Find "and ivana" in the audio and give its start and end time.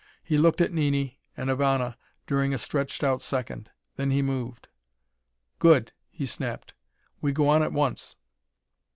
1.37-1.95